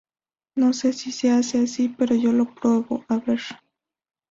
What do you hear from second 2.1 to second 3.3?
yo lo pruebo a